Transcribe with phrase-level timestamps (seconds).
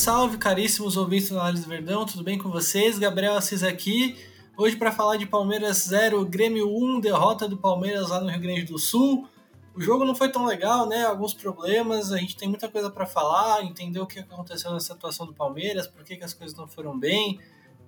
[0.00, 2.98] salve, caríssimos ouvintes do Análise Verdão, tudo bem com vocês?
[2.98, 4.16] Gabriel Assis aqui,
[4.56, 8.62] hoje para falar de Palmeiras 0, Grêmio 1, derrota do Palmeiras lá no Rio Grande
[8.62, 9.28] do Sul.
[9.74, 11.04] O jogo não foi tão legal, né?
[11.04, 15.26] Alguns problemas, a gente tem muita coisa para falar, entender o que aconteceu nessa atuação
[15.26, 17.38] do Palmeiras, por que, que as coisas não foram bem.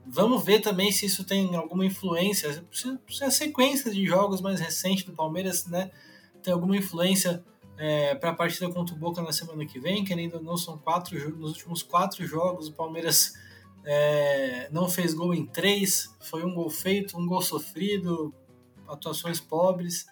[0.06, 5.06] Vamos ver também se isso tem alguma influência, se a sequência de jogos mais recente
[5.06, 5.90] do Palmeiras, né,
[6.42, 7.42] tem alguma influência
[7.78, 10.78] é, para a partida contra o Boca na semana que vem, querendo ou não, são
[10.78, 13.34] quatro nos últimos quatro jogos o Palmeiras
[13.84, 18.34] é, não fez gol em três, foi um gol feito, um gol sofrido,
[18.86, 20.06] atuações pobres.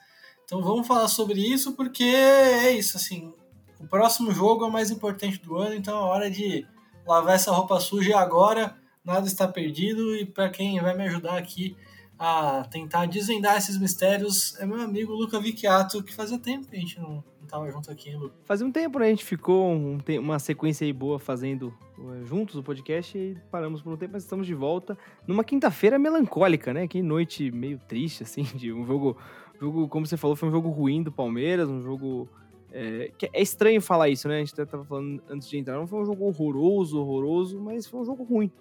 [0.45, 3.33] Então vamos falar sobre isso porque é isso, assim,
[3.79, 6.67] o próximo jogo é o mais importante do ano, então é hora de
[7.07, 11.77] lavar essa roupa suja agora, nada está perdido e para quem vai me ajudar aqui
[12.21, 16.79] a tentar desvendar esses mistérios é meu amigo Luca Vicchiato, que fazia tempo que a
[16.79, 18.35] gente não, não tava junto aqui, Luca.
[18.45, 19.07] Fazia um tempo, né?
[19.07, 23.81] A gente ficou um, uma sequência aí boa fazendo uh, juntos o podcast e paramos
[23.81, 26.87] por um tempo, mas estamos de volta numa quinta-feira melancólica, né?
[26.87, 29.17] Que noite meio triste, assim, de um jogo,
[29.59, 32.29] jogo, como você falou, foi um jogo ruim do Palmeiras, um jogo
[32.71, 34.37] é, é, estranho falar isso, né?
[34.37, 35.79] A gente até falando antes de entrar.
[35.79, 38.53] Não foi um jogo horroroso, horroroso, mas foi um jogo ruim.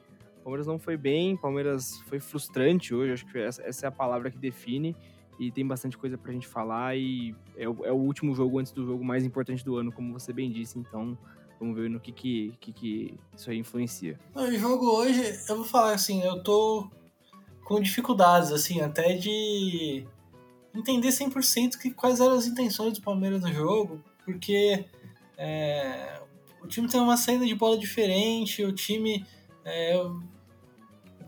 [0.49, 4.31] Palmeiras não foi bem, Palmeiras foi frustrante hoje, acho que essa, essa, é a palavra
[4.31, 4.95] que define.
[5.39, 6.97] E tem bastante coisa pra gente falar.
[6.97, 10.11] E é o, é o, último jogo antes do jogo mais importante do ano, como
[10.11, 10.77] você bem disse.
[10.77, 11.17] Então,
[11.59, 14.19] vamos ver no que, que, que, que isso aí influencia.
[14.35, 16.89] O jogo hoje, eu vou falar assim, eu tô
[17.63, 20.05] com dificuldades, assim, até de
[20.75, 24.83] entender 100% que, quais eram as intenções do Palmeiras no jogo, porque
[25.37, 26.21] é,
[26.61, 29.25] o time tem uma saída de bola diferente, o time.
[29.63, 29.95] É,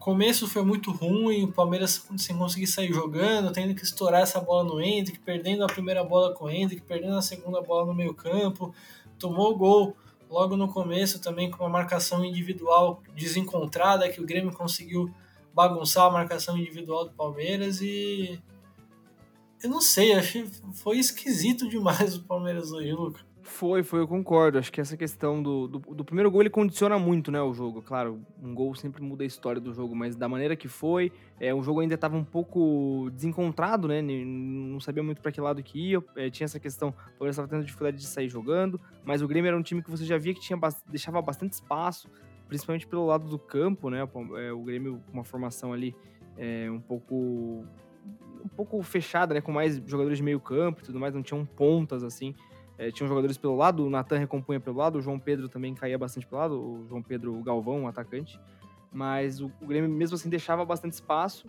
[0.01, 4.63] começo foi muito ruim, o Palmeiras sem conseguir sair jogando, tendo que estourar essa bola
[4.63, 8.13] no Hendrick, perdendo a primeira bola com o Hendrick, perdendo a segunda bola no meio
[8.13, 8.73] campo,
[9.19, 9.95] tomou o gol
[10.27, 15.13] logo no começo também com uma marcação individual desencontrada, que o Grêmio conseguiu
[15.53, 18.41] bagunçar a marcação individual do Palmeiras e
[19.61, 23.30] eu não sei, achei foi esquisito demais o Palmeiras hoje, Lucas.
[23.51, 24.57] Foi, foi, eu concordo.
[24.57, 27.81] Acho que essa questão do, do, do, primeiro gol ele condiciona muito, né, o jogo.
[27.81, 31.53] Claro, um gol sempre muda a história do jogo, mas da maneira que foi, é,
[31.53, 34.01] o jogo ainda estava um pouco desencontrado, né?
[34.01, 36.03] Não sabia muito para que lado que ia.
[36.15, 39.49] É, tinha essa questão, o Palmeiras estava tendo dificuldade de sair jogando, mas o Grêmio
[39.49, 40.57] era um time que você já via que tinha
[40.87, 42.09] deixava bastante espaço,
[42.47, 44.03] principalmente pelo lado do campo, né?
[44.03, 45.93] O, é, o Grêmio com uma formação ali
[46.37, 47.65] é, um pouco
[48.43, 51.45] um pouco fechada, né, com mais jogadores de meio campo e tudo mais, não tinham
[51.45, 52.33] pontas assim.
[52.81, 55.99] É, tinham jogadores pelo lado, o Natan recompunha pelo lado, o João Pedro também caía
[55.99, 58.39] bastante pelo lado, o João Pedro Galvão, o atacante.
[58.91, 61.47] Mas o, o Grêmio mesmo assim deixava bastante espaço.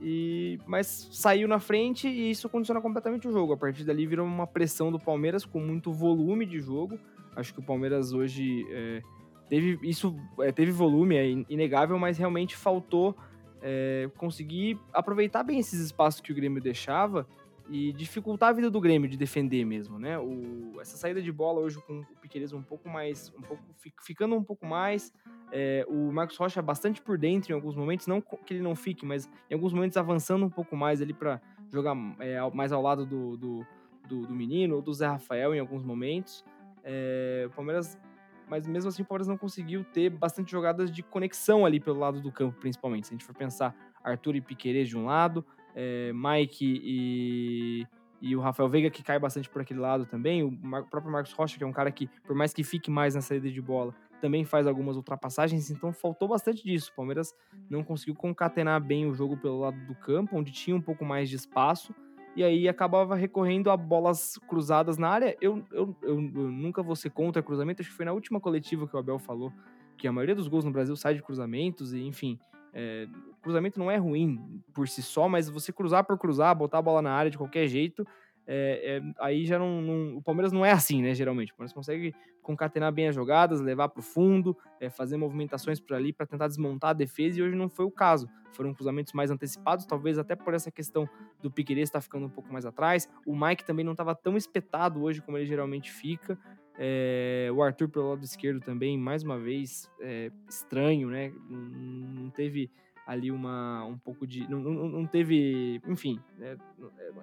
[0.00, 3.52] E, mas saiu na frente e isso condiciona completamente o jogo.
[3.52, 6.98] A partir dali virou uma pressão do Palmeiras com muito volume de jogo.
[7.36, 9.02] Acho que o Palmeiras hoje é,
[9.50, 13.14] teve isso é, teve volume, é inegável, mas realmente faltou
[13.60, 17.26] é, conseguir aproveitar bem esses espaços que o Grêmio deixava
[17.68, 20.18] e dificultar a vida do Grêmio de defender mesmo, né?
[20.18, 23.62] O, essa saída de bola hoje com o Piqueires um pouco mais, um pouco
[24.02, 25.12] ficando um pouco mais,
[25.50, 29.06] é, o Marcos Rocha bastante por dentro em alguns momentos, não que ele não fique,
[29.06, 33.06] mas em alguns momentos avançando um pouco mais ali para jogar é, mais ao lado
[33.06, 33.66] do, do,
[34.06, 36.44] do, do, menino ou do Zé Rafael em alguns momentos.
[36.82, 37.98] É, o Palmeiras,
[38.46, 42.20] mas mesmo assim o Palmeiras não conseguiu ter bastante jogadas de conexão ali pelo lado
[42.20, 43.06] do campo, principalmente.
[43.06, 47.86] Se a gente for pensar Arthur e Piqueires de um lado, é, Mike e,
[48.20, 50.42] e o Rafael Veiga, que cai bastante por aquele lado também.
[50.42, 50.52] O
[50.90, 53.50] próprio Marcos Rocha, que é um cara que, por mais que fique mais na saída
[53.50, 56.90] de bola, também faz algumas ultrapassagens, então faltou bastante disso.
[56.92, 57.34] O Palmeiras
[57.68, 61.28] não conseguiu concatenar bem o jogo pelo lado do campo, onde tinha um pouco mais
[61.28, 61.94] de espaço,
[62.34, 65.36] e aí acabava recorrendo a bolas cruzadas na área.
[65.40, 68.88] Eu, eu, eu, eu nunca vou ser contra cruzamento, acho que foi na última coletiva
[68.88, 69.52] que o Abel falou
[69.96, 72.38] que a maioria dos gols no Brasil sai de cruzamentos, e enfim,
[72.74, 73.06] é,
[73.40, 77.00] cruzamento não é ruim por si só, mas você cruzar por cruzar, botar a bola
[77.00, 78.04] na área de qualquer jeito,
[78.46, 81.14] é, é, aí já não, não, O Palmeiras não é assim, né?
[81.14, 81.52] Geralmente.
[81.52, 85.94] O Palmeiras consegue concatenar bem as jogadas, levar para o fundo, é, fazer movimentações por
[85.94, 88.28] ali para tentar desmontar a defesa, e hoje não foi o caso.
[88.52, 91.08] Foram cruzamentos mais antecipados, talvez até por essa questão
[91.42, 93.08] do Piqueires estar tá ficando um pouco mais atrás.
[93.26, 96.38] O Mike também não estava tão espetado hoje como ele geralmente fica.
[96.78, 101.32] É, o Arthur pelo lado esquerdo também, mais uma vez, é, estranho, né?
[101.48, 102.70] Não teve
[103.06, 104.48] ali uma um pouco de.
[104.48, 105.80] Não, não, não teve.
[105.86, 106.56] Enfim, é,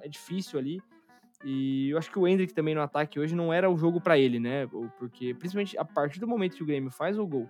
[0.02, 0.82] é, difícil ali.
[1.44, 4.18] E eu acho que o Hendrick também no ataque hoje não era o jogo para
[4.18, 4.68] ele, né?
[5.00, 7.50] Porque, principalmente a partir do momento que o Grêmio faz o gol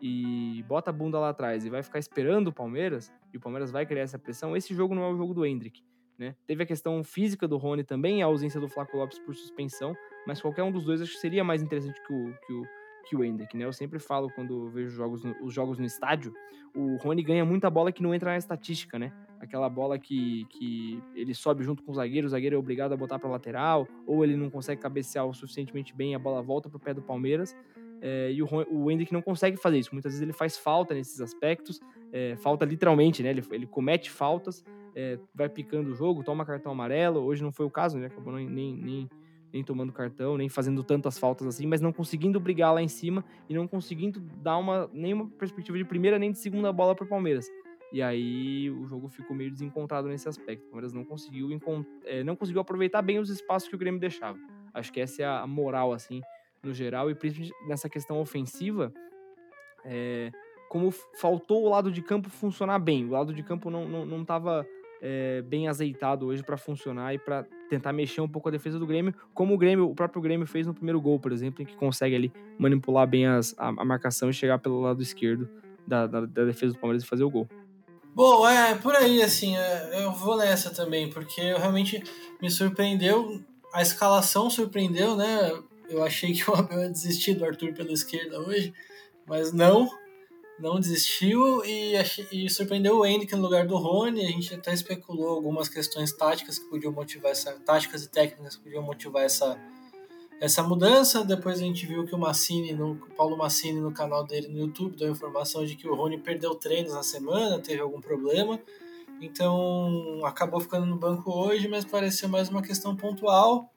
[0.00, 3.70] e bota a bunda lá atrás e vai ficar esperando o Palmeiras, e o Palmeiras
[3.70, 5.82] vai criar essa pressão, esse jogo não é o jogo do Hendrick.
[6.20, 6.36] Né?
[6.46, 9.96] Teve a questão física do Rony também, a ausência do Flaco Lopes por suspensão,
[10.26, 12.62] mas qualquer um dos dois acho que seria mais interessante que o, que o,
[13.08, 13.64] que o Hendrick, né?
[13.64, 16.34] Eu sempre falo quando vejo jogos no, os jogos no estádio,
[16.76, 19.14] o Rony ganha muita bola que não entra na estatística, né?
[19.40, 22.98] Aquela bola que, que ele sobe junto com o zagueiro, o zagueiro é obrigado a
[22.98, 26.78] botar para lateral, ou ele não consegue cabecear o suficientemente bem, a bola volta pro
[26.78, 27.56] pé do Palmeiras.
[28.02, 29.90] É, e o, o Hendrick não consegue fazer isso.
[29.92, 31.80] Muitas vezes ele faz falta nesses aspectos,
[32.12, 33.30] é, falta literalmente, né?
[33.30, 34.64] Ele, ele comete faltas,
[34.94, 37.20] é, vai picando o jogo, toma cartão amarelo.
[37.20, 38.06] Hoje não foi o caso, né?
[38.06, 39.08] Acabou nem, nem,
[39.52, 43.24] nem tomando cartão, nem fazendo tantas faltas assim, mas não conseguindo brigar lá em cima
[43.48, 47.08] e não conseguindo dar uma nenhuma perspectiva de primeira nem de segunda bola para o
[47.08, 47.46] Palmeiras.
[47.92, 50.62] E aí o jogo ficou meio desencontrado nesse aspecto.
[50.62, 51.48] O Palmeiras não conseguiu,
[52.04, 54.38] é, não conseguiu aproveitar bem os espaços que o Grêmio deixava.
[54.72, 56.20] Acho que essa é a moral, assim,
[56.62, 58.92] no geral, e principalmente nessa questão ofensiva,
[59.84, 60.30] é,
[60.70, 63.04] como faltou o lado de campo funcionar bem.
[63.04, 63.82] O lado de campo não
[64.22, 64.66] estava não, não
[65.02, 68.86] é, bem azeitado hoje para funcionar e para tentar mexer um pouco a defesa do
[68.86, 71.74] Grêmio, como o Grêmio, o próprio Grêmio fez no primeiro gol, por exemplo, em que
[71.74, 75.48] consegue ali manipular bem as, a, a, marcação e chegar pelo lado esquerdo
[75.84, 77.48] da, da, da, defesa do Palmeiras e fazer o gol.
[78.14, 82.00] Bom, é por aí, assim, é, eu vou nessa também, porque realmente
[82.40, 83.42] me surpreendeu,
[83.74, 85.52] a escalação surpreendeu, né?
[85.88, 88.72] Eu achei que o Abel ia desistir do Arthur pela esquerda hoje,
[89.26, 89.90] mas não,
[90.60, 91.94] não desistiu e,
[92.30, 94.24] e surpreendeu o Henrique no lugar do Rony.
[94.24, 98.62] A gente até especulou algumas questões táticas que podiam motivar essa táticas e técnicas que
[98.62, 99.58] podiam motivar essa
[100.40, 101.24] essa mudança.
[101.24, 104.58] Depois a gente viu que o Massini, no, o Paulo Massini no canal dele no
[104.58, 108.60] YouTube deu informação de que o Rony perdeu treinos na semana, teve algum problema.
[109.20, 113.70] Então acabou ficando no banco hoje, mas pareceu mais uma questão pontual.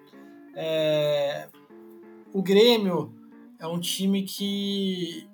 [0.55, 1.49] É...
[2.33, 3.13] O Grêmio
[3.59, 5.27] é um time que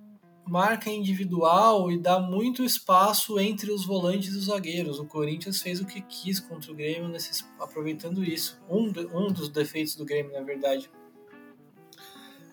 [0.50, 5.00] marca individual e dá muito espaço entre os volantes e os zagueiros.
[5.00, 8.60] O Corinthians fez o que quis contra o Grêmio, nesses, aproveitando isso.
[8.68, 10.90] Um, um dos defeitos do Grêmio, na verdade.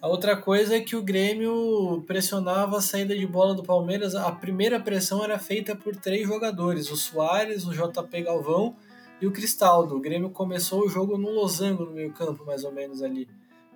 [0.00, 4.14] A outra coisa é que o Grêmio pressionava a saída de bola do Palmeiras.
[4.14, 8.76] A primeira pressão era feita por três jogadores: o Soares, o JP Galvão
[9.22, 9.96] e o Cristaldo.
[9.96, 13.26] O Grêmio começou o jogo num losango no meio-campo, mais ou menos ali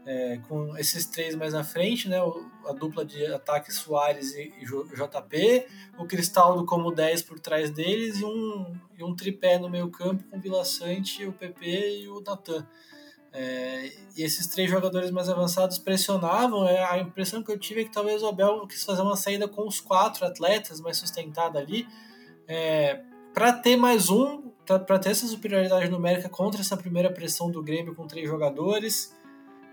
[0.06, 2.18] é, com esses três mais na frente, né,
[2.66, 5.66] a dupla de ataque Soares e, JP,
[5.98, 10.24] o Cristaldo como 10 por trás deles e um, e um tripé no meio campo
[10.24, 12.66] com o Vila Sante, o PP e o Natan.
[13.32, 16.66] É, e esses três jogadores mais avançados pressionavam.
[16.66, 19.46] É, a impressão que eu tive é que talvez o Abel quis fazer uma saída
[19.46, 21.86] com os quatro atletas, mais sustentada ali,
[22.48, 23.00] é,
[23.32, 27.94] para ter mais um, para ter essa superioridade numérica contra essa primeira pressão do Grêmio
[27.94, 29.14] com três jogadores.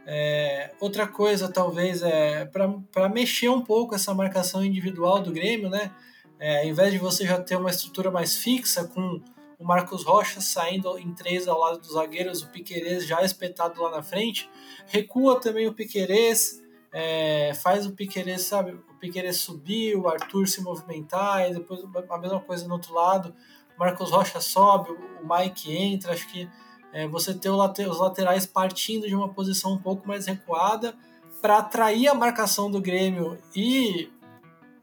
[0.09, 5.91] É, outra coisa, talvez, é para mexer um pouco essa marcação individual do Grêmio, né?
[6.39, 9.21] É, ao invés de você já ter uma estrutura mais fixa, com
[9.59, 13.91] o Marcos Rocha saindo em três ao lado dos zagueiros, o Piquerez já espetado lá
[13.91, 14.49] na frente,
[14.85, 16.63] recua também o Piquerez,
[16.93, 22.17] é, faz o Piquerez, sabe, o Piquerez subir, o Arthur se movimentar, e depois a
[22.17, 23.35] mesma coisa no outro lado,
[23.75, 26.47] o Marcos Rocha sobe, o Mike entra, acho que
[26.97, 30.95] é, você ter os laterais partindo de uma posição um pouco mais recuada
[31.39, 34.09] para atrair a marcação do Grêmio e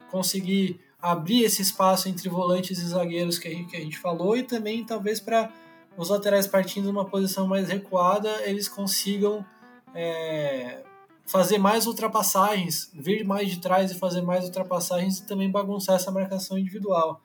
[0.09, 4.37] conseguir abrir esse espaço entre volantes e zagueiros que a gente, que a gente falou
[4.37, 5.51] e também talvez para
[5.97, 9.45] os laterais partindo de uma posição mais recuada eles consigam
[9.93, 10.85] é,
[11.25, 16.11] fazer mais ultrapassagens, vir mais de trás e fazer mais ultrapassagens e também bagunçar essa
[16.11, 17.21] marcação individual.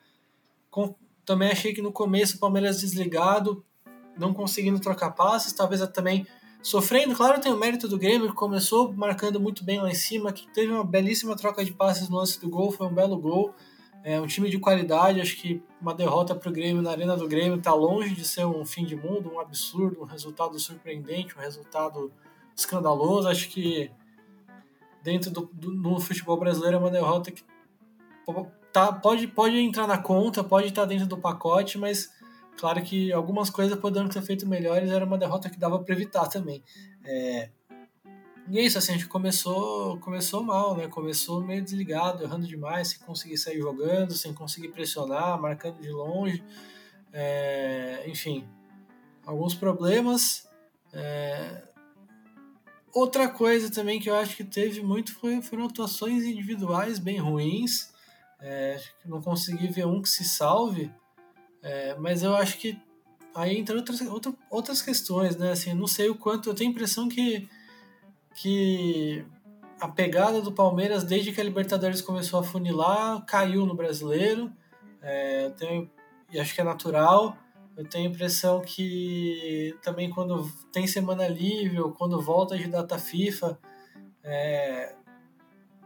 [0.69, 0.93] Com,
[1.25, 3.63] também achei que no começo o Palmeiras desligado
[4.17, 6.25] não conseguindo trocar passes, talvez também
[6.61, 7.15] sofrendo.
[7.15, 10.47] Claro, tem o mérito do Grêmio, que começou marcando muito bem lá em cima, que
[10.51, 13.53] teve uma belíssima troca de passes no lance do gol, foi um belo gol.
[14.03, 17.27] É um time de qualidade, acho que uma derrota para o Grêmio na Arena do
[17.27, 21.39] Grêmio está longe de ser um fim de mundo, um absurdo, um resultado surpreendente, um
[21.39, 22.11] resultado
[22.55, 23.27] escandaloso.
[23.27, 23.91] Acho que
[25.03, 27.43] dentro do, do no futebol brasileiro é uma derrota que
[28.73, 32.11] tá, pode, pode entrar na conta, pode estar dentro do pacote, mas
[32.61, 36.27] Claro que algumas coisas poderiam ter feito melhores, era uma derrota que dava para evitar
[36.27, 36.63] também.
[37.03, 37.49] É...
[38.47, 40.87] E é isso, assim, a gente começou, começou mal, né?
[40.87, 46.43] Começou meio desligado, errando demais, sem conseguir sair jogando, sem conseguir pressionar, marcando de longe.
[47.11, 48.03] É...
[48.05, 48.47] Enfim,
[49.25, 50.47] alguns problemas.
[50.93, 51.63] É...
[52.93, 57.91] Outra coisa também que eu acho que teve muito foi, foram atuações individuais bem ruins.
[58.39, 60.91] É, não consegui ver um que se salve.
[61.61, 62.79] É, mas eu acho que
[63.35, 65.51] aí entra outras, outra, outras questões, né?
[65.51, 66.49] Assim, não sei o quanto.
[66.49, 67.47] Eu tenho a impressão que,
[68.35, 69.23] que
[69.79, 74.51] a pegada do Palmeiras, desde que a Libertadores começou a funilar, caiu no brasileiro.
[75.01, 75.89] É, eu tenho,
[76.31, 77.37] e acho que é natural.
[77.75, 82.97] Eu tenho a impressão que também quando tem semana livre ou quando volta de data
[82.99, 83.57] FIFA,
[84.23, 84.93] é,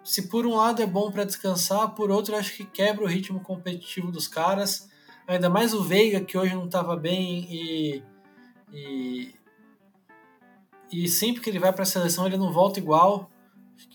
[0.03, 3.39] se por um lado é bom para descansar, por outro acho que quebra o ritmo
[3.39, 4.89] competitivo dos caras.
[5.27, 8.03] Ainda mais o Veiga, que hoje não estava bem e,
[8.71, 9.33] e,
[10.91, 13.29] e sempre que ele vai para a seleção ele não volta igual.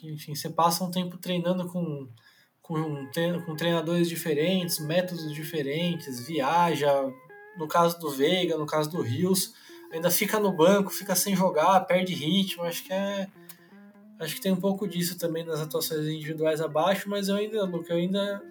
[0.03, 2.09] Enfim, você passa um tempo treinando com,
[2.61, 3.09] com,
[3.57, 6.91] treinadores diferentes, métodos diferentes, viaja.
[7.57, 9.55] No caso do Veiga, no caso do Rios,
[9.93, 12.65] ainda fica no banco, fica sem jogar, perde ritmo.
[12.65, 13.29] Acho que é
[14.21, 17.95] Acho que tem um pouco disso também nas atuações individuais abaixo, mas eu ainda, Luca,
[17.95, 18.43] eu ainda.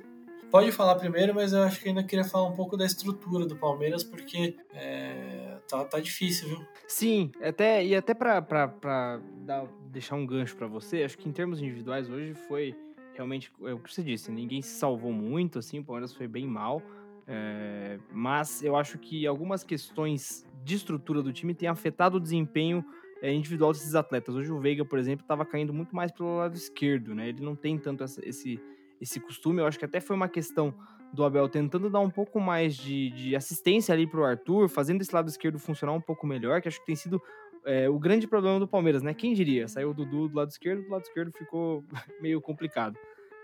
[0.51, 3.56] Pode falar primeiro, mas eu acho que ainda queria falar um pouco da estrutura do
[3.56, 6.65] Palmeiras, porque é, tá, tá difícil, viu?
[6.88, 12.10] Sim, até, e até dar, deixar um gancho para você, acho que em termos individuais
[12.10, 12.75] hoje foi
[13.13, 16.48] realmente é o que você disse, ninguém se salvou muito, assim, o Palmeiras foi bem
[16.48, 16.82] mal.
[17.27, 22.84] É, mas eu acho que algumas questões de estrutura do time têm afetado o desempenho
[23.22, 24.36] é, individual desses atletas.
[24.36, 27.29] Hoje o Veiga, por exemplo, estava caindo muito mais pelo lado esquerdo, né?
[27.29, 28.60] Ele não tem tanto essa, esse,
[29.00, 29.62] esse costume.
[29.62, 30.74] Eu acho que até foi uma questão
[31.13, 35.01] do Abel tentando dar um pouco mais de, de assistência ali para o Arthur, fazendo
[35.01, 37.22] esse lado esquerdo funcionar um pouco melhor, que acho que tem sido
[37.65, 39.13] é, o grande problema do Palmeiras, né?
[39.13, 39.68] Quem diria?
[39.68, 41.84] Saiu o Dudu do lado esquerdo, do lado esquerdo ficou
[42.22, 42.98] meio complicado.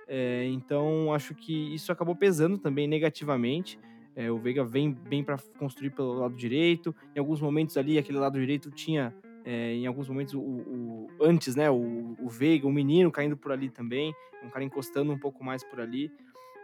[0.08, 3.80] É, então, acho que isso acabou pesando também negativamente.
[4.16, 6.96] É, o Veiga vem bem para construir pelo lado direito.
[7.16, 9.14] Em alguns momentos ali, aquele lado direito tinha
[9.46, 13.52] é, em alguns momentos, o, o antes, né, o, o, Veiga, o menino caindo por
[13.52, 14.12] ali também,
[14.44, 16.12] um cara encostando um pouco mais por ali.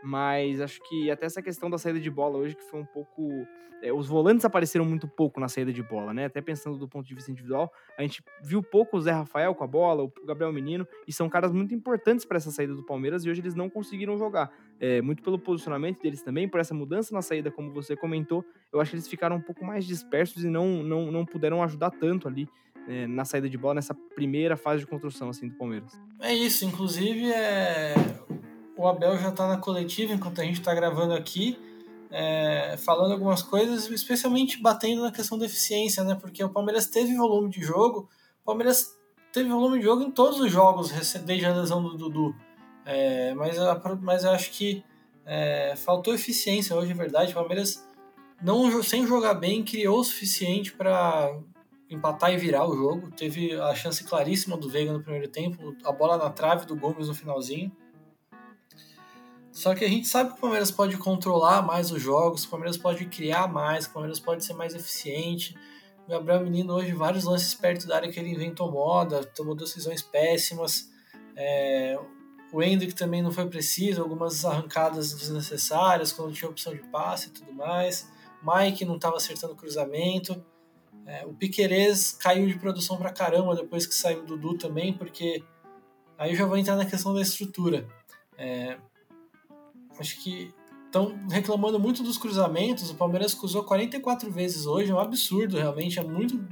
[0.03, 3.29] Mas acho que até essa questão da saída de bola hoje, que foi um pouco.
[3.83, 6.25] É, os volantes apareceram muito pouco na saída de bola, né?
[6.25, 9.63] Até pensando do ponto de vista individual, a gente viu pouco o Zé Rafael com
[9.63, 13.25] a bola, o Gabriel Menino, e são caras muito importantes para essa saída do Palmeiras
[13.25, 14.51] e hoje eles não conseguiram jogar.
[14.79, 18.79] É, muito pelo posicionamento deles também, por essa mudança na saída, como você comentou, eu
[18.79, 22.27] acho que eles ficaram um pouco mais dispersos e não, não, não puderam ajudar tanto
[22.27, 22.47] ali
[22.88, 25.91] é, na saída de bola nessa primeira fase de construção assim do Palmeiras.
[26.19, 27.95] É isso, inclusive é...
[28.77, 31.57] o Abel já está na coletiva enquanto a gente está gravando aqui,
[32.09, 32.75] é...
[32.77, 36.15] falando algumas coisas, especialmente batendo na questão da eficiência, né?
[36.15, 38.09] Porque o Palmeiras teve volume de jogo,
[38.41, 38.97] o Palmeiras
[39.31, 40.91] teve volume de jogo em todos os jogos
[41.25, 42.35] desde a lesão do Dudu,
[42.85, 43.33] é...
[43.33, 43.57] mas,
[44.01, 44.83] mas eu acho que
[45.25, 47.31] é, faltou eficiência hoje, é verdade.
[47.31, 47.88] O Palmeiras
[48.41, 51.39] não sem jogar bem criou o suficiente para
[51.91, 53.12] empatar e virar o jogo.
[53.12, 57.07] Teve a chance claríssima do Veiga no primeiro tempo, a bola na trave do Gomes
[57.07, 57.71] no finalzinho.
[59.51, 62.77] Só que a gente sabe que o Palmeiras pode controlar mais os jogos, o Palmeiras
[62.77, 65.55] pode criar mais, o Palmeiras pode ser mais eficiente.
[66.07, 70.01] O Gabriel Menino hoje, vários lances perto da área que ele inventou moda, tomou decisões
[70.01, 70.89] péssimas.
[71.36, 72.00] É,
[72.53, 77.31] o Hendrick também não foi preciso, algumas arrancadas desnecessárias, quando tinha opção de passe e
[77.31, 78.10] tudo mais.
[78.41, 80.43] Mike não estava acertando cruzamento.
[81.05, 85.43] É, o Piquerez caiu de produção pra caramba depois que saiu o Dudu também, porque
[86.17, 87.88] aí eu já vou entrar na questão da estrutura.
[88.38, 88.77] É,
[90.00, 90.53] acho que
[90.86, 92.89] estão reclamando muito dos cruzamentos.
[92.89, 96.00] O Palmeiras cruzou 44 vezes hoje, é um absurdo realmente.
[96.00, 96.43] É muito.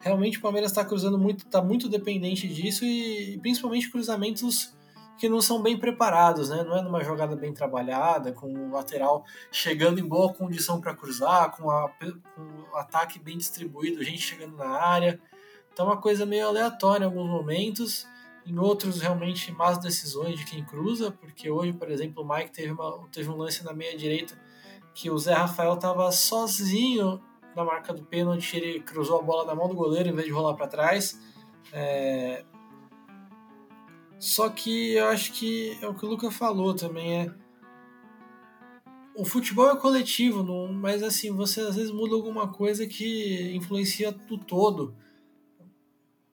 [0.00, 4.77] Realmente o Palmeiras está cruzando muito, está muito dependente disso e, e principalmente cruzamentos
[5.18, 6.62] que não são bem preparados, né?
[6.62, 11.50] Não é numa jogada bem trabalhada, com o lateral chegando em boa condição para cruzar,
[11.50, 15.20] com, o ataque bem distribuído, gente chegando na área.
[15.72, 18.06] Então, é uma coisa meio aleatória em alguns momentos,
[18.46, 22.72] em outros, realmente, más decisões de quem cruza, porque hoje, por exemplo, o Mike teve,
[22.72, 24.38] uma, teve um lance na meia-direita
[24.94, 27.20] que o Zé Rafael estava sozinho
[27.54, 30.32] na marca do pênalti, ele cruzou a bola na mão do goleiro em vez de
[30.32, 31.20] rolar para trás.
[31.72, 32.44] É,
[34.18, 37.34] só que eu acho que é o que o Luca falou também é
[39.18, 44.16] o futebol é coletivo, não, mas assim, você às vezes muda alguma coisa que influencia
[44.30, 44.94] o todo.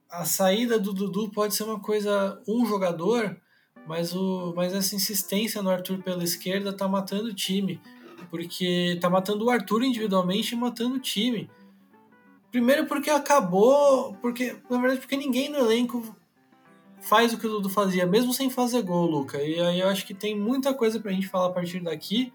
[0.08, 3.42] A saída do Dudu pode ser uma coisa, um jogador,
[3.88, 7.82] mas, o, mas essa insistência no Arthur pela esquerda tá matando o time.
[8.30, 11.50] Porque tá matando o Arthur individualmente e matando o time.
[12.52, 16.16] Primeiro porque acabou, porque na verdade porque ninguém no elenco
[17.06, 19.42] faz o que o Dudu fazia, mesmo sem fazer gol, Luca.
[19.42, 22.34] E aí eu acho que tem muita coisa pra gente falar a partir daqui.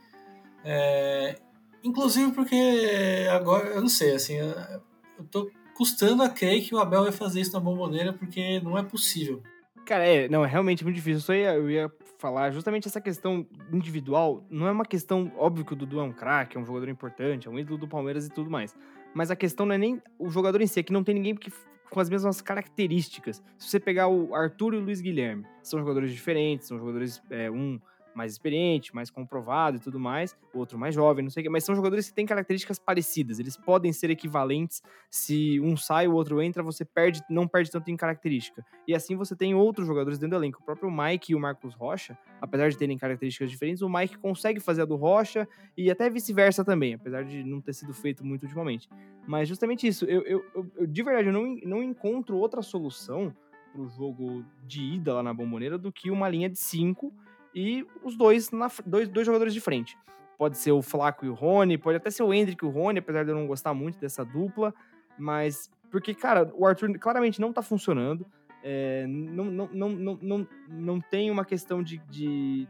[0.65, 1.37] É...
[1.83, 7.03] Inclusive porque agora, eu não sei, assim, eu tô custando a crer que o Abel
[7.03, 9.43] vai fazer isso na bomboneira, porque não é possível.
[9.87, 11.21] Cara, é, não, é realmente muito difícil.
[11.21, 14.45] Só ia, eu ia falar justamente essa questão individual.
[14.51, 17.49] Não é uma questão, óbvio que o Dudu é um craque, é um jogador importante,
[17.49, 18.77] é um ídolo do Palmeiras e tudo mais.
[19.15, 21.35] Mas a questão não é nem o jogador em si, é que não tem ninguém
[21.35, 21.51] que
[21.91, 23.43] com as mesmas características.
[23.59, 27.51] Se você pegar o Arthur e o Luiz Guilherme, são jogadores diferentes, são jogadores, é,
[27.51, 27.81] um
[28.15, 31.51] mais experiente, mais comprovado e tudo mais, o outro mais jovem, não sei o que,
[31.51, 36.15] mas são jogadores que têm características parecidas, eles podem ser equivalentes, se um sai, o
[36.15, 38.65] outro entra, você perde, não perde tanto em característica.
[38.87, 41.75] E assim você tem outros jogadores dentro do elenco, o próprio Mike e o Marcos
[41.75, 46.09] Rocha, apesar de terem características diferentes, o Mike consegue fazer a do Rocha e até
[46.11, 48.89] vice-versa também, apesar de não ter sido feito muito ultimamente.
[49.27, 50.45] Mas justamente isso, eu, eu,
[50.77, 53.35] eu, de verdade, eu não, não encontro outra solução
[53.73, 57.15] pro jogo de ida lá na bomboneira do que uma linha de cinco
[57.55, 59.97] e os dois, na, dois, dois jogadores de frente.
[60.39, 62.99] Pode ser o Flaco e o Rony, pode até ser o Hendrick e o Rony,
[62.99, 64.75] apesar de eu não gostar muito dessa dupla,
[65.19, 68.25] mas porque, cara, o Arthur claramente não tá funcionando.
[68.63, 72.69] É, não, não, não, não, não, não tem uma questão de, de.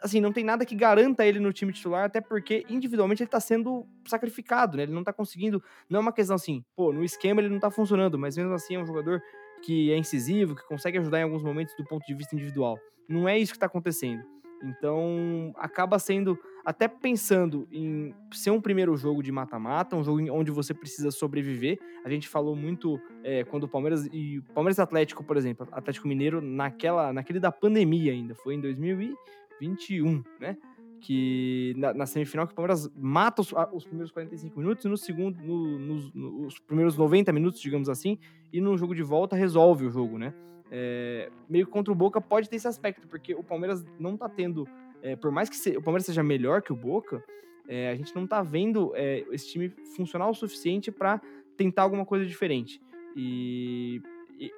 [0.00, 3.40] Assim, não tem nada que garanta ele no time titular, até porque individualmente ele tá
[3.40, 4.84] sendo sacrificado, né?
[4.84, 5.62] Ele não tá conseguindo.
[5.88, 8.76] Não é uma questão assim, pô, no esquema ele não tá funcionando, mas mesmo assim
[8.76, 9.22] é um jogador
[9.62, 12.78] que é incisivo, que consegue ajudar em alguns momentos do ponto de vista individual.
[13.08, 14.22] Não é isso que está acontecendo.
[14.62, 20.50] Então, acaba sendo, até pensando em ser um primeiro jogo de mata-mata, um jogo onde
[20.50, 21.78] você precisa sobreviver.
[22.04, 26.42] A gente falou muito é, quando o Palmeiras e Palmeiras Atlético, por exemplo, Atlético Mineiro,
[26.42, 30.56] naquela, naquele da pandemia ainda, foi em 2021, né?
[31.00, 34.96] Que na, na, semifinal que o Palmeiras mata os, os, primeiros 45 minutos e no
[34.96, 38.18] segundo, no, nos, nos primeiros 90 minutos, digamos assim,
[38.52, 40.34] e no jogo de volta resolve o jogo, né?
[40.70, 44.28] É, meio que contra o Boca pode ter esse aspecto, porque o Palmeiras não tá
[44.28, 44.68] tendo,
[45.02, 47.24] é, por mais que se, o Palmeiras seja melhor que o Boca,
[47.66, 51.20] é, a gente não tá vendo é, esse time funcionar o suficiente para
[51.56, 52.80] tentar alguma coisa diferente.
[53.16, 54.00] E,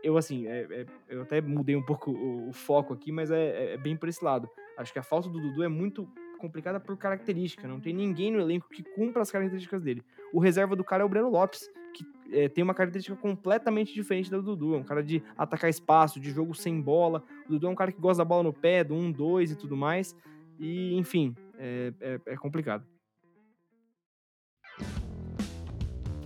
[0.03, 3.77] eu, assim, é, é, eu até mudei um pouco o, o foco aqui, mas é,
[3.77, 4.49] bem por esse lado.
[4.77, 6.09] Acho que a falta do Dudu é muito
[6.43, 7.69] complicada por característica.
[7.69, 10.03] Não tem ninguém no elenco que cumpra as características dele.
[10.33, 14.29] O reserva do cara é o Breno Lopes, que é, tem uma característica completamente diferente
[14.29, 14.75] da do Dudu.
[14.75, 17.23] É um cara de atacar espaço, de jogo sem bola.
[17.47, 19.57] O Dudu é um cara que gosta da bola no pé, do 1, 2 e
[19.57, 20.17] tudo mais.
[20.59, 22.85] E, enfim, é, é, é complicado.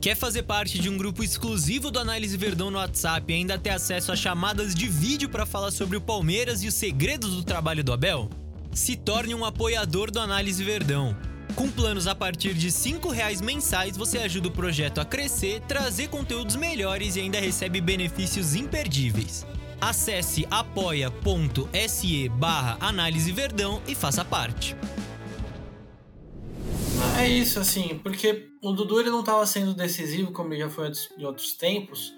[0.01, 3.71] Quer fazer parte de um grupo exclusivo do Análise Verdão no WhatsApp e ainda ter
[3.71, 7.83] acesso a chamadas de vídeo para falar sobre o Palmeiras e os segredos do trabalho
[7.83, 8.31] do Abel?
[8.77, 11.17] Se torne um apoiador do Análise Verdão.
[11.55, 16.09] Com planos a partir de R$ reais mensais, você ajuda o projeto a crescer, trazer
[16.09, 19.47] conteúdos melhores e ainda recebe benefícios imperdíveis.
[19.81, 24.77] Acesse apoia.se barra Análise Verdão e faça parte.
[27.19, 30.93] É isso, assim, porque o Dudu ele não estava sendo decisivo como ele já foi
[31.17, 32.12] em outros tempos,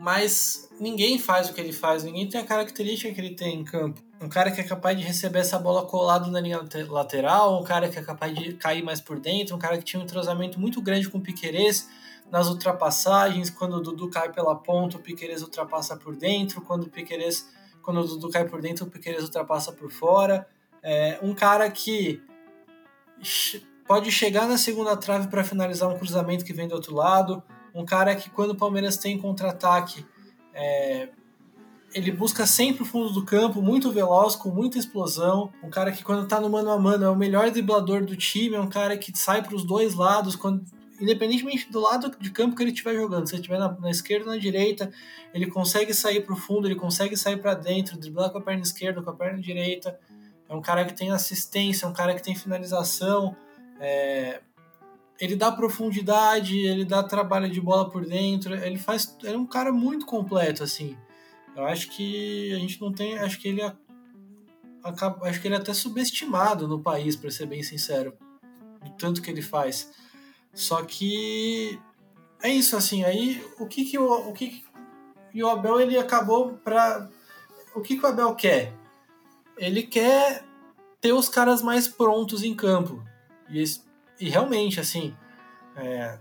[0.00, 3.64] mas ninguém faz o que ele faz, ninguém tem a característica que ele tem em
[3.64, 4.02] campo.
[4.22, 7.88] Um cara que é capaz de receber essa bola colado na linha lateral, um cara
[7.88, 10.80] que é capaz de cair mais por dentro, um cara que tinha um entrosamento muito
[10.80, 11.88] grande com o Piquerez
[12.30, 16.90] nas ultrapassagens, quando o Dudu cai pela ponta, o Piquerez ultrapassa por dentro, quando o
[17.82, 20.46] quando o Dudu cai por dentro, o Piquerez ultrapassa por fora.
[20.80, 22.22] É um cara que
[23.88, 27.42] pode chegar na segunda trave para finalizar um cruzamento que vem do outro lado,
[27.74, 30.06] um cara que quando o Palmeiras tem contra-ataque,
[30.54, 31.08] é,
[31.94, 35.52] ele busca sempre o fundo do campo, muito veloz, com muita explosão.
[35.62, 38.56] Um cara que quando tá no mano a mano é o melhor driblador do time,
[38.56, 40.64] é um cara que sai para os dois lados, quando,
[41.00, 44.26] independentemente do lado de campo que ele estiver jogando, se ele estiver na, na, esquerda
[44.26, 44.90] ou na direita,
[45.34, 48.62] ele consegue sair para o fundo, ele consegue sair para dentro, driblar com a perna
[48.62, 49.98] esquerda, com a perna direita.
[50.48, 53.34] É um cara que tem assistência, é um cara que tem finalização.
[53.80, 54.40] É,
[55.18, 59.72] ele dá profundidade, ele dá trabalho de bola por dentro, ele faz, é um cara
[59.72, 60.96] muito completo assim.
[61.56, 63.62] Eu acho que a gente não tem, acho que ele
[64.82, 68.14] acaba, acho que ele é até subestimado no país, para ser bem sincero,
[68.82, 69.92] do tanto que ele faz.
[70.54, 71.78] Só que
[72.42, 74.64] é isso assim, aí o que que o, o que
[75.34, 77.08] e o Abel ele acabou para
[77.74, 78.72] o que que o Abel quer?
[79.56, 80.44] Ele quer
[81.00, 83.02] ter os caras mais prontos em campo.
[83.48, 83.62] E
[84.20, 85.16] e realmente, assim,
[85.74, 86.16] é,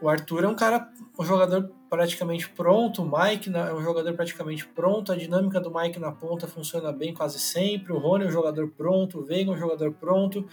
[0.00, 4.66] o Arthur é um cara, um jogador praticamente pronto, o Mike é um jogador praticamente
[4.66, 8.30] pronto, a dinâmica do Mike na ponta funciona bem quase sempre, o Rony é um
[8.30, 10.46] jogador pronto, o Veiga é um jogador pronto.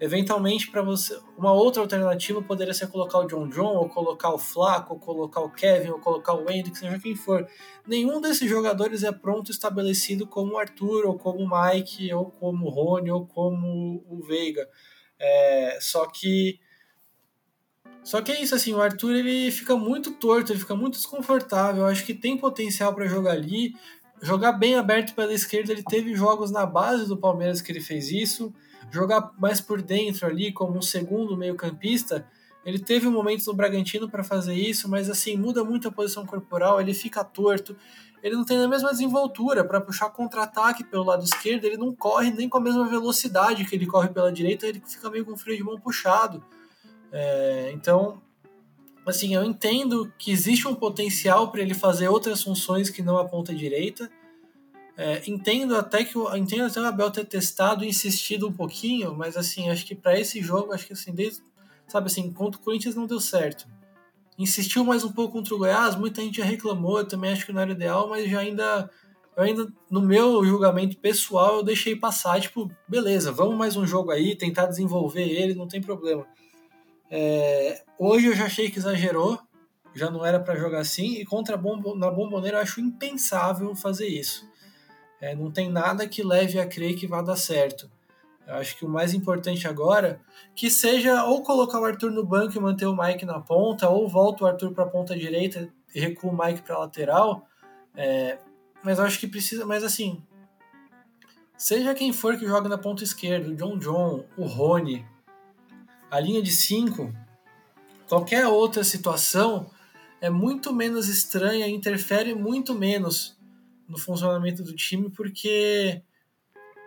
[0.00, 4.38] Eventualmente, para você, uma outra alternativa poderia ser colocar o John John, ou colocar o
[4.38, 7.44] Flaco, ou colocar o Kevin, ou colocar o Hendrick, seja quem for.
[7.84, 12.66] Nenhum desses jogadores é pronto estabelecido como o Arthur, ou como o Mike, ou como
[12.66, 14.68] o Rony, ou como o Veiga.
[15.18, 16.60] É, só que
[18.02, 21.82] só que é isso assim, o Arthur ele fica muito torto, ele fica muito desconfortável.
[21.82, 23.74] Eu acho que tem potencial para jogar ali,
[24.22, 25.72] jogar bem aberto pela esquerda.
[25.72, 28.50] Ele teve jogos na base do Palmeiras que ele fez isso.
[28.90, 32.26] Jogar mais por dentro ali como um segundo meio-campista,
[32.64, 36.26] Ele teve um momento no Bragantino para fazer isso, mas assim, muda muito a posição
[36.26, 37.76] corporal, ele fica torto.
[38.22, 42.30] Ele não tem a mesma desenvoltura para puxar contra-ataque pelo lado esquerdo, ele não corre
[42.30, 45.58] nem com a mesma velocidade que ele corre pela direita, ele fica meio com freio
[45.58, 46.42] de mão puxado.
[47.12, 48.20] É, então,
[49.06, 53.24] assim, eu entendo que existe um potencial para ele fazer outras funções que não a
[53.24, 54.10] ponta direita.
[54.96, 59.14] É, entendo até que o, entendo até o Abel ter testado e insistido um pouquinho,
[59.14, 61.40] mas assim, acho que para esse jogo, acho que assim, desde,
[61.86, 63.68] sabe assim, contra o Corinthians não deu certo.
[64.36, 67.52] Insistiu mais um pouco contra o Goiás, muita gente já reclamou, eu também acho que
[67.52, 68.90] não era ideal, mas já ainda
[69.36, 74.10] eu ainda no meu julgamento pessoal eu deixei passar, tipo, beleza, vamos mais um jogo
[74.10, 76.26] aí, tentar desenvolver ele, não tem problema.
[77.10, 79.38] É, hoje eu já achei que exagerou,
[79.94, 83.74] já não era para jogar assim, e contra a bombo, na Bomboneira eu acho impensável
[83.74, 84.48] fazer isso.
[85.20, 87.90] É, não tem nada que leve a crer que vai dar certo.
[88.46, 90.20] Eu acho que o mais importante agora
[90.54, 94.08] que seja ou colocar o Arthur no banco e manter o Mike na ponta, ou
[94.08, 97.46] volta o Arthur para a ponta direita e recua o Mike para a lateral.
[97.94, 98.38] É,
[98.82, 99.66] mas eu acho que precisa.
[99.66, 100.22] Mas assim,
[101.58, 105.04] seja quem for que joga na ponta esquerda, o John John, o Rony,
[106.10, 107.12] a linha de 5,
[108.08, 109.70] qualquer outra situação
[110.20, 113.36] é muito menos estranha, interfere muito menos
[113.88, 116.02] no funcionamento do time, porque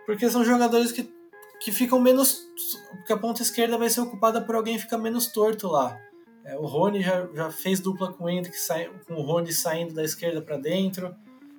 [0.04, 1.10] porque são jogadores que,
[1.60, 2.46] que ficam menos.
[2.90, 5.98] Porque a ponta esquerda vai ser ocupada por alguém que fica menos torto lá.
[6.44, 8.56] É, o Rony já, já fez dupla com o Hendrick,
[9.06, 11.14] com o Rony saindo da esquerda para dentro.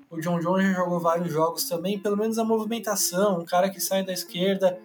[0.09, 3.79] O John John já jogou vários jogos também, pelo menos a movimentação, um cara que
[3.79, 4.79] sai da esquerda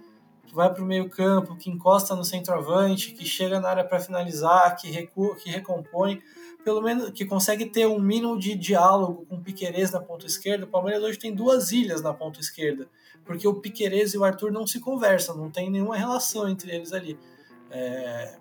[0.49, 4.01] que vai para o meio campo, que encosta no centroavante, que chega na área para
[4.01, 6.23] finalizar, que recua, que recompõe,
[6.65, 10.65] pelo menos que consegue ter um mínimo de diálogo com o Piquerez na ponta esquerda.
[10.65, 12.89] O Palmeiras hoje tem duas ilhas na ponta esquerda,
[13.27, 16.93] porque o Piquerez e o Arthur não se conversam, não tem nenhuma relação entre eles
[16.93, 17.19] ali.
[17.71, 18.37] É...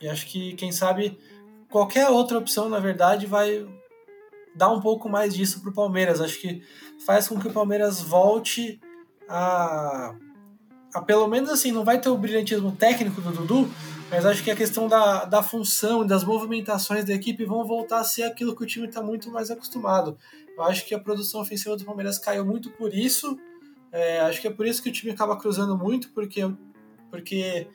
[0.00, 1.18] E acho que, quem sabe,
[1.68, 3.66] qualquer outra opção, na verdade, vai
[4.54, 6.20] dar um pouco mais disso para o Palmeiras.
[6.20, 6.62] Acho que
[7.04, 8.80] faz com que o Palmeiras volte
[9.28, 10.14] a,
[11.02, 13.70] pelo menos assim, não vai ter o brilhantismo técnico do Dudu,
[14.10, 18.00] mas acho que a questão da, da função e das movimentações da equipe vão voltar
[18.00, 20.16] a ser aquilo que o time está muito mais acostumado.
[20.56, 23.38] Eu acho que a produção ofensiva do Palmeiras caiu muito por isso.
[23.92, 26.40] É, acho que é por isso que o time acaba cruzando muito, porque,
[27.10, 27.68] porque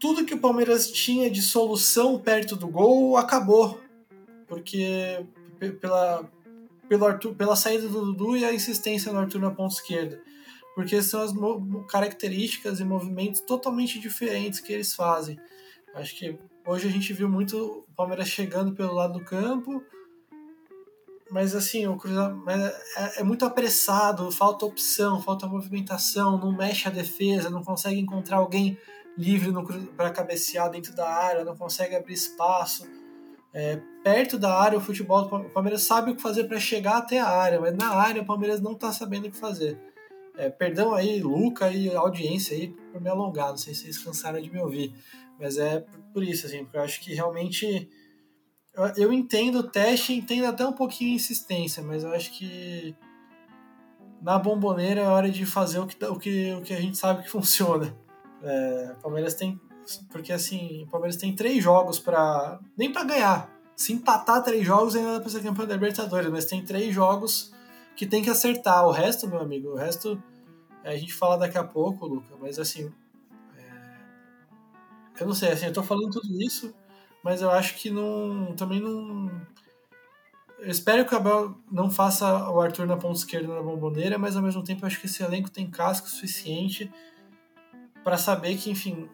[0.00, 3.78] tudo que o Palmeiras tinha de solução perto do gol acabou.
[4.48, 5.24] Porque
[5.80, 6.28] pela,
[6.88, 10.20] pelo Arthur, pela saída do Dudu e a insistência no Arthur na ponta esquerda
[10.80, 11.32] porque são as
[11.88, 15.38] características e movimentos totalmente diferentes que eles fazem.
[15.94, 19.84] Acho que hoje a gente viu muito o Palmeiras chegando pelo lado do campo,
[21.30, 26.90] mas assim, o cruzamento é, é, muito apressado, falta opção, falta movimentação, não mexe a
[26.90, 28.78] defesa, não consegue encontrar alguém
[29.18, 29.52] livre
[29.94, 32.88] para cabecear dentro da área, não consegue abrir espaço.
[33.52, 37.18] É, perto da área, o futebol o Palmeiras sabe o que fazer para chegar até
[37.18, 39.89] a área, mas na área o Palmeiras não está sabendo o que fazer.
[40.40, 44.40] É, perdão aí, Luca e audiência aí por me alongar, não sei se vocês cansaram
[44.40, 44.94] de me ouvir,
[45.38, 47.90] mas é por isso, assim, porque eu acho que realmente
[48.72, 52.96] eu, eu entendo o teste, entendo até um pouquinho a insistência, mas eu acho que
[54.22, 57.22] na bomboneira é hora de fazer o que, o que, o que a gente sabe
[57.22, 57.94] que funciona.
[58.42, 59.60] É, Palmeiras tem.
[60.10, 63.50] Porque assim, o Palmeiras tem três jogos para Nem para ganhar.
[63.76, 67.52] Se empatar três jogos, ainda dá pra ser campeão da Libertadores, mas tem três jogos
[67.94, 68.86] que tem que acertar.
[68.86, 70.22] O resto, meu amigo, o resto
[70.84, 72.92] a gente fala daqui a pouco, Luca, mas assim.
[73.56, 75.20] É...
[75.20, 76.74] Eu não sei, assim, eu tô falando tudo isso,
[77.22, 78.54] mas eu acho que não.
[78.56, 79.30] Também não.
[80.58, 84.36] Eu espero que o Abel não faça o Arthur na ponta esquerda na bomboneira, mas
[84.36, 86.92] ao mesmo tempo eu acho que esse elenco tem casco suficiente
[88.04, 89.08] para saber que, enfim,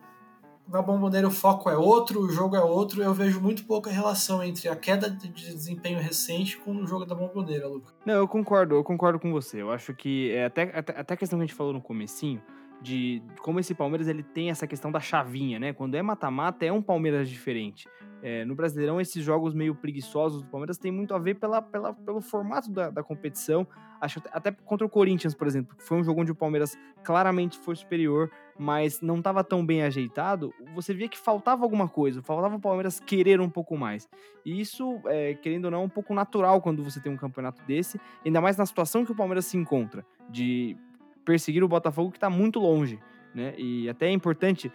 [0.69, 3.03] na Bomboneira o foco é outro, o jogo é outro.
[3.03, 7.15] Eu vejo muito pouca relação entre a queda de desempenho recente com o jogo da
[7.15, 7.93] Bomboneira, Luca.
[8.05, 9.63] Não, eu concordo, eu concordo com você.
[9.63, 12.43] Eu acho que é até, até, até a questão que a gente falou no comecinho,
[12.83, 15.73] de como esse Palmeiras ele tem essa questão da chavinha, né?
[15.73, 17.89] Quando é mata-mata, é um Palmeiras diferente.
[18.23, 21.93] É, no Brasileirão, esses jogos meio preguiçosos do Palmeiras tem muito a ver pela, pela,
[21.93, 23.67] pelo formato da, da competição.
[24.01, 27.59] Acho até contra o Corinthians, por exemplo, que foi um jogo onde o Palmeiras claramente
[27.59, 30.53] foi superior, mas não estava tão bem ajeitado.
[30.75, 34.09] Você via que faltava alguma coisa, faltava o Palmeiras querer um pouco mais.
[34.45, 37.63] E isso, é, querendo ou não, é um pouco natural quando você tem um campeonato
[37.65, 40.77] desse, ainda mais na situação que o Palmeiras se encontra, de
[41.25, 42.99] perseguir o Botafogo que está muito longe,
[43.35, 43.55] né?
[43.59, 44.73] E até é importante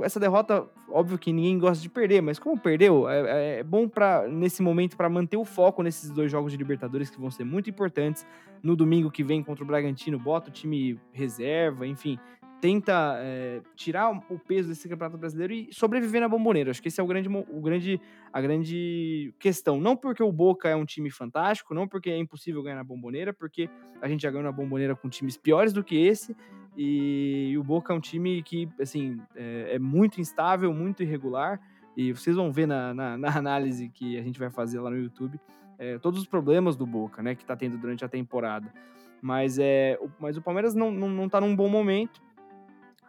[0.00, 3.88] essa derrota, óbvio que ninguém gosta de perder, mas como perdeu, é, é, é bom
[3.88, 7.44] para nesse momento para manter o foco nesses dois jogos de Libertadores que vão ser
[7.44, 8.26] muito importantes.
[8.62, 12.18] No domingo que vem contra o Bragantino, bota o time reserva, enfim,
[12.62, 16.70] tenta é, tirar o peso desse campeonato brasileiro e sobreviver na bomboneira.
[16.70, 18.00] Acho que esse é o grande, o grande,
[18.32, 19.80] a grande questão.
[19.80, 23.32] Não porque o Boca é um time fantástico, não porque é impossível ganhar na bomboneira,
[23.32, 23.68] porque
[24.00, 26.36] a gente já ganhou na bomboneira com times piores do que esse.
[26.76, 31.60] E, e o Boca é um time que, assim, é, é, muito instável, muito irregular.
[31.96, 34.96] E vocês vão ver na, na, na análise que a gente vai fazer lá no
[34.96, 35.36] YouTube
[35.80, 38.72] é, todos os problemas do Boca, né, que tá tendo durante a temporada.
[39.20, 42.22] Mas, é, mas o Palmeiras não, não, não tá num bom momento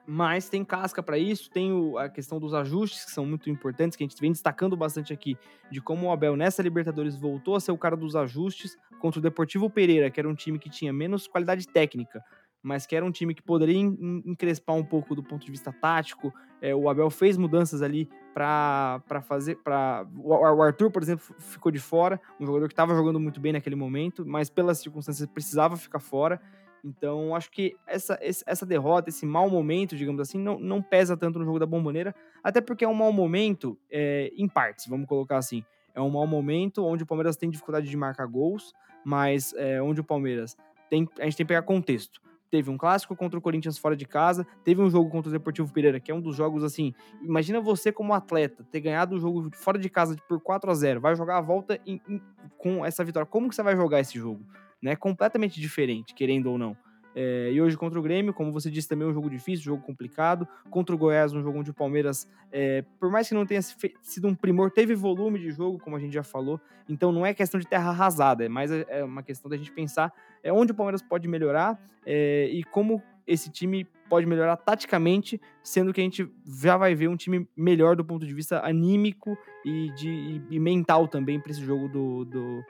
[0.06, 3.96] mas tem casca para isso, tem o, a questão dos ajustes que são muito importantes,
[3.96, 5.38] que a gente vem destacando bastante aqui,
[5.72, 9.22] de como o Abel nessa Libertadores voltou a ser o cara dos ajustes contra o
[9.22, 12.24] Deportivo Pereira, que era um time que tinha menos qualidade técnica,
[12.62, 16.34] mas que era um time que poderia encrespar um pouco do ponto de vista tático.
[16.62, 19.56] É, o Abel fez mudanças ali para fazer.
[19.58, 23.52] para o Arthur, por exemplo, ficou de fora, um jogador que estava jogando muito bem
[23.52, 26.42] naquele momento, mas pelas circunstâncias precisava ficar fora.
[26.84, 31.40] Então, acho que essa, essa derrota, esse mau momento, digamos assim, não, não pesa tanto
[31.40, 35.38] no jogo da Bomboneira, até porque é um mau momento é, em partes, vamos colocar
[35.38, 35.64] assim.
[35.96, 38.74] É um mau momento onde o Palmeiras tem dificuldade de marcar gols,
[39.06, 40.58] mas é, onde o Palmeiras
[40.90, 41.08] tem.
[41.20, 42.22] A gente tem que pegar contexto.
[42.50, 45.72] Teve um clássico contra o Corinthians fora de casa, teve um jogo contra o Deportivo
[45.74, 46.94] Pereira, que é um dos jogos assim.
[47.24, 51.02] Imagina você, como atleta, ter ganhado o jogo fora de casa por 4 a 0
[51.02, 52.22] vai jogar a volta em, em,
[52.58, 53.26] com essa vitória.
[53.26, 54.46] Como que você vai jogar esse jogo?
[54.84, 54.96] Né?
[54.96, 56.78] Completamente diferente, querendo ou não.
[57.16, 59.76] É, e hoje contra o Grêmio, como você disse, também é um jogo difícil, um
[59.76, 60.48] jogo complicado.
[60.70, 64.28] Contra o Goiás, um jogo onde o Palmeiras, é, por mais que não tenha sido
[64.28, 66.60] um primor, teve volume de jogo, como a gente já falou.
[66.90, 70.12] Então não é questão de terra arrasada, é mais é uma questão da gente pensar
[70.44, 75.94] é onde o Palmeiras pode melhorar é, e como esse time pode melhorar taticamente, sendo
[75.94, 79.90] que a gente já vai ver um time melhor do ponto de vista anímico e,
[79.92, 82.64] de, e mental também para esse jogo do, do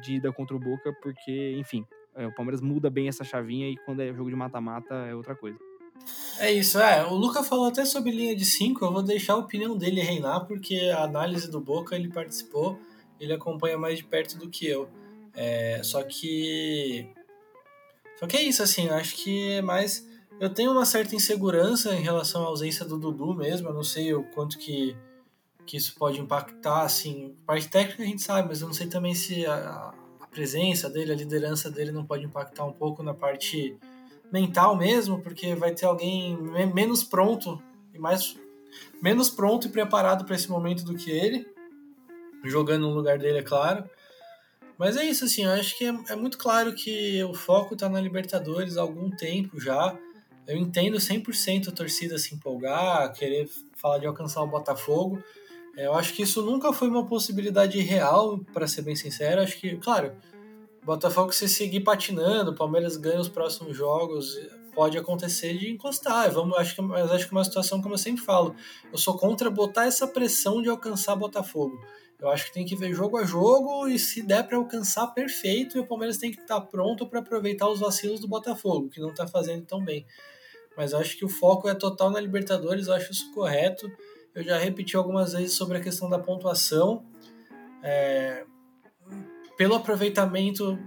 [0.00, 3.76] de ida contra o Boca, porque, enfim, é, o Palmeiras muda bem essa chavinha e
[3.76, 5.58] quando é jogo de mata-mata é outra coisa.
[6.38, 7.04] É isso, é.
[7.06, 10.46] O Luca falou até sobre linha de 5, eu vou deixar a opinião dele reinar,
[10.46, 12.78] porque a análise do Boca ele participou,
[13.20, 14.88] ele acompanha mais de perto do que eu.
[15.34, 17.08] É, só que.
[18.16, 20.06] Só que é isso, assim, acho que é mais.
[20.40, 24.12] Eu tenho uma certa insegurança em relação à ausência do Dudu mesmo, eu não sei
[24.14, 24.96] o quanto que
[25.66, 29.14] que isso pode impactar, assim, parte técnica a gente sabe, mas eu não sei também
[29.14, 33.76] se a, a presença dele, a liderança dele não pode impactar um pouco na parte
[34.32, 36.36] mental mesmo, porque vai ter alguém
[36.72, 38.36] menos pronto e mais
[39.00, 41.46] menos pronto e preparado para esse momento do que ele,
[42.42, 43.88] jogando no lugar dele, é claro.
[44.76, 47.88] Mas é isso, assim, eu acho que é, é muito claro que o foco está
[47.88, 49.96] na Libertadores há algum tempo já.
[50.46, 55.22] Eu entendo 100% a torcida se empolgar, querer falar de alcançar o Botafogo,
[55.76, 59.40] eu acho que isso nunca foi uma possibilidade real, para ser bem sincero.
[59.40, 60.12] Acho que, claro,
[60.82, 64.38] o Botafogo se seguir patinando, o Palmeiras ganha os próximos jogos,
[64.74, 66.30] pode acontecer de encostar.
[66.30, 68.54] Vamos, acho que, mas acho que é uma situação como eu sempre falo.
[68.92, 71.78] Eu sou contra botar essa pressão de alcançar Botafogo.
[72.20, 75.76] Eu acho que tem que ver jogo a jogo e se der para alcançar, perfeito.
[75.76, 79.00] E o Palmeiras tem que estar tá pronto para aproveitar os vacilos do Botafogo, que
[79.00, 80.06] não está fazendo tão bem.
[80.76, 83.90] Mas eu acho que o foco é total na Libertadores, eu acho isso correto.
[84.34, 87.04] Eu já repeti algumas vezes sobre a questão da pontuação.
[87.82, 88.44] É,
[89.56, 90.78] pelo aproveitamento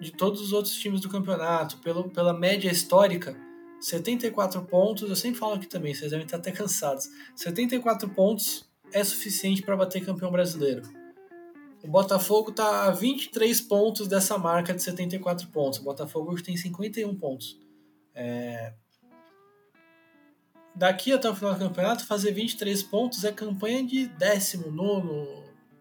[0.00, 3.36] de todos os outros times do campeonato, pelo, pela média histórica,
[3.80, 7.08] 74 pontos, eu sempre falo aqui também, vocês devem estar até cansados.
[7.34, 10.82] 74 pontos é suficiente para bater campeão brasileiro.
[11.82, 15.78] O Botafogo está a 23 pontos dessa marca de 74 pontos.
[15.78, 17.58] O Botafogo hoje tem 51 pontos.
[18.14, 18.74] É,
[20.74, 25.26] daqui até o final do campeonato, fazer 23 pontos é campanha de décimo, nono,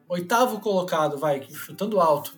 [0.08, 2.38] oitavo colocado, vai, chutando alto.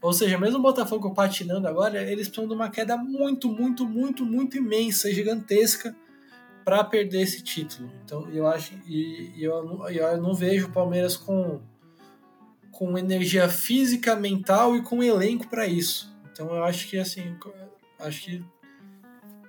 [0.00, 4.24] Ou seja, mesmo o Botafogo patinando agora, eles precisam de uma queda muito, muito, muito,
[4.24, 5.94] muito imensa, gigantesca,
[6.64, 7.90] para perder esse título.
[8.04, 11.60] Então, eu acho e eu, eu não vejo o Palmeiras com
[12.76, 16.14] com energia física, mental e com elenco para isso.
[16.30, 17.34] Então, eu acho que assim,
[17.98, 18.44] acho que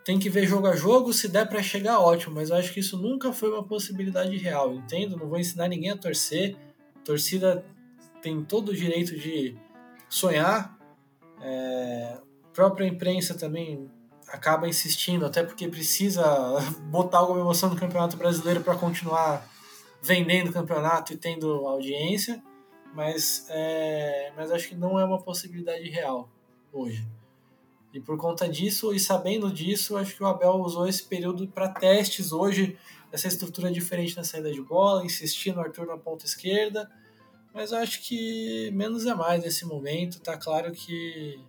[0.07, 2.79] tem que ver jogo a jogo, se der para chegar, ótimo, mas eu acho que
[2.79, 5.17] isso nunca foi uma possibilidade real, entendo?
[5.17, 6.55] Não vou ensinar ninguém a torcer,
[6.95, 7.65] a torcida
[8.21, 9.57] tem todo o direito de
[10.07, 10.79] sonhar,
[11.41, 13.91] é, a própria imprensa também
[14.29, 16.23] acaba insistindo, até porque precisa
[16.89, 19.45] botar alguma emoção no Campeonato Brasileiro para continuar
[20.01, 22.41] vendendo o campeonato e tendo audiência,
[22.93, 26.29] mas, é, mas acho que não é uma possibilidade real
[26.71, 27.05] hoje.
[27.97, 31.67] E por conta disso, e sabendo disso, acho que o Abel usou esse período para
[31.67, 32.77] testes hoje,
[33.11, 36.87] essa estrutura diferente na saída de bola, insistir no Arthur na ponta esquerda.
[37.51, 40.21] Mas eu acho que menos é mais nesse momento.
[40.21, 41.43] Tá claro que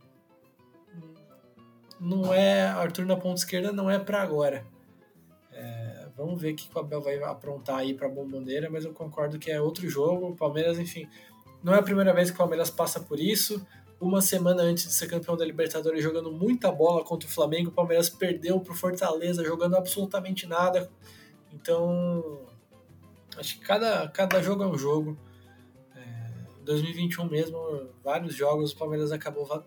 [2.00, 4.66] não é Arthur na ponta esquerda não é para agora.
[6.16, 9.50] vamos ver o que o Abel vai aprontar aí para Bomboneira, mas eu concordo que
[9.50, 10.28] é outro jogo.
[10.28, 11.06] O Palmeiras, enfim,
[11.62, 13.66] não é a primeira vez que o Palmeiras passa por isso.
[14.00, 17.72] Uma semana antes de ser campeão da Libertadores, jogando muita bola contra o Flamengo, o
[17.72, 20.88] Palmeiras perdeu para o Fortaleza, jogando absolutamente nada.
[21.52, 22.46] Então,
[23.36, 25.18] acho que cada, cada jogo é um jogo.
[25.96, 26.30] É,
[26.62, 27.58] 2021 mesmo,
[28.04, 29.64] vários jogos, o Palmeiras acabou.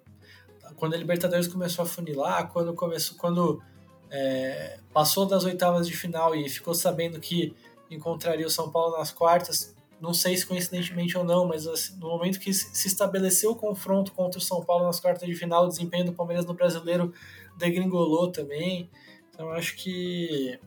[0.77, 3.61] Quando a Libertadores começou a funilar, quando começou, quando
[4.09, 7.53] é, passou das oitavas de final e ficou sabendo que
[7.89, 12.09] encontraria o São Paulo nas quartas, não sei se coincidentemente ou não, mas assim, no
[12.09, 15.67] momento que se estabeleceu o confronto contra o São Paulo nas quartas de final, o
[15.67, 17.13] desempenho do Palmeiras no brasileiro
[17.55, 18.89] degringolou também.
[19.29, 20.59] Então acho que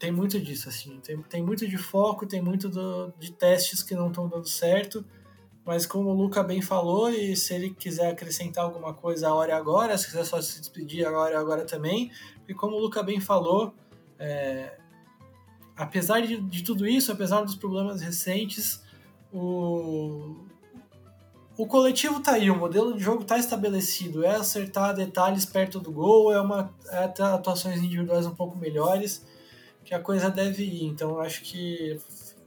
[0.00, 0.98] tem muito disso, assim.
[1.00, 5.04] Tem, tem muito de foco, tem muito do, de testes que não estão dando certo.
[5.64, 9.52] Mas como o Luca bem falou, e se ele quiser acrescentar alguma coisa, a hora
[9.52, 9.96] é agora.
[9.96, 12.10] Se quiser só se despedir, a hora é agora também.
[12.48, 13.72] E como o Luca bem falou,
[14.18, 14.78] é,
[15.78, 18.82] apesar de, de tudo isso, apesar dos problemas recentes,
[19.32, 20.34] o,
[21.56, 25.92] o coletivo tá aí, o modelo de jogo tá estabelecido, é acertar detalhes perto do
[25.92, 29.24] gol, é uma é atuações individuais um pouco melhores,
[29.84, 30.84] que a coisa deve ir.
[30.84, 31.96] Então acho que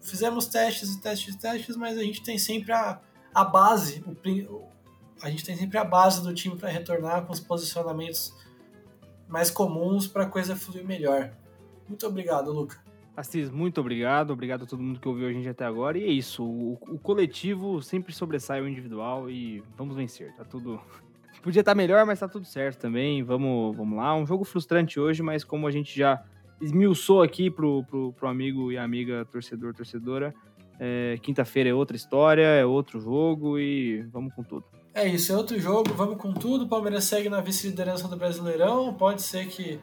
[0.02, 3.00] fizemos testes e testes e testes, mas a gente tem sempre a,
[3.34, 4.04] a base,
[4.50, 4.64] o,
[5.22, 8.34] a gente tem sempre a base do time para retornar com os posicionamentos
[9.28, 11.32] mais comuns para a coisa fluir melhor.
[11.88, 12.91] Muito obrigado, Luca.
[13.16, 14.32] Assis, muito obrigado.
[14.32, 15.98] Obrigado a todo mundo que ouviu a gente até agora.
[15.98, 16.44] E é isso.
[16.44, 20.34] O, o coletivo sempre sobressai o individual e vamos vencer.
[20.36, 20.80] Tá tudo.
[21.44, 23.24] Podia estar tá melhor, mas tá tudo certo também.
[23.24, 24.16] Vamos, vamos lá.
[24.16, 26.24] Um jogo frustrante hoje, mas como a gente já
[26.62, 30.34] esmiuçou aqui pro, pro, pro amigo e amiga torcedor, torcedora,
[30.80, 34.66] é, quinta-feira é outra história, é outro jogo e vamos com tudo.
[34.94, 36.66] É isso, é outro jogo, vamos com tudo.
[36.66, 38.94] O Palmeiras segue na vice-liderança do Brasileirão.
[38.94, 39.80] Pode ser que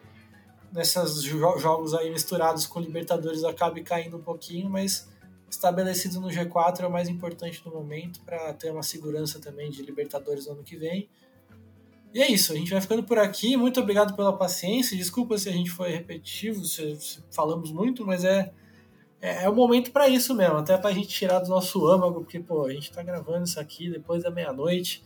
[0.73, 5.09] nesses jo jogos aí misturados com Libertadores acabe caindo um pouquinho, mas
[5.51, 9.83] estabelecido no G4 é o mais importante no momento para ter uma segurança também de
[9.83, 11.09] Libertadores no ano que vem.
[12.13, 13.57] E é isso, a gente vai ficando por aqui.
[13.57, 14.97] Muito obrigado pela paciência.
[14.97, 16.99] Desculpa se a gente foi repetitivo, se,
[17.31, 18.51] falamos muito, mas é,
[19.21, 22.21] é, é o momento para isso mesmo, até para a gente tirar do nosso âmago,
[22.21, 25.03] porque pô, a gente está gravando isso aqui depois da meia-noite.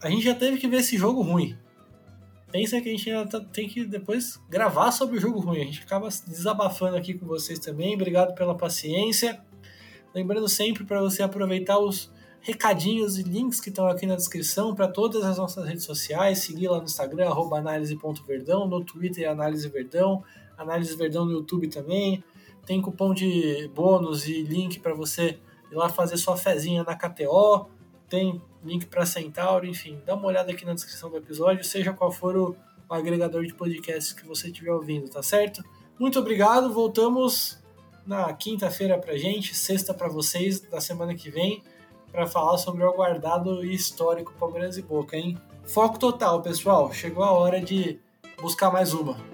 [0.00, 1.56] A gente já teve que ver esse jogo ruim
[2.54, 5.62] pensa que a gente ainda tá, tem que depois gravar sobre o jogo ruim.
[5.62, 7.96] A gente acaba desabafando aqui com vocês também.
[7.96, 9.44] Obrigado pela paciência.
[10.14, 14.86] Lembrando sempre para você aproveitar os recadinhos e links que estão aqui na descrição para
[14.86, 16.44] todas as nossas redes sociais.
[16.44, 20.22] Seguir lá no Instagram, análise.verdão, no Twitter, Análise Verdão,
[20.56, 22.22] Análise Verdão no YouTube também.
[22.64, 25.40] Tem cupom de bônus e link para você
[25.72, 27.66] ir lá fazer sua fezinha na KTO.
[28.08, 32.10] Tem link para Centauro, enfim, dá uma olhada aqui na descrição do episódio, seja qual
[32.10, 32.56] for o,
[32.88, 35.64] agregador de podcasts que você estiver ouvindo, tá certo?
[35.98, 37.58] Muito obrigado, voltamos
[38.06, 41.62] na quinta-feira pra gente, sexta para vocês, da semana que vem,
[42.12, 45.38] para falar sobre o aguardado e histórico Palmeiras e Boca, hein?
[45.66, 47.98] Foco total, pessoal, chegou a hora de
[48.40, 49.33] buscar mais uma.